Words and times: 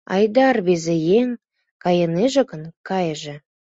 Айда, 0.13 0.45
рвезе 0.57 0.95
еҥ 1.19 1.27
кайынеже 1.83 2.43
гын, 2.51 2.63
кайыже. 2.87 3.35